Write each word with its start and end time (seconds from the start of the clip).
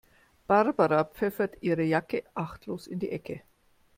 Barbara 0.47 1.03
pfeffert 1.13 1.57
ihre 1.61 1.83
Jacke 1.83 2.23
achtlos 2.33 2.87
in 2.87 2.97
die 2.97 3.11
Ecke. 3.11 3.43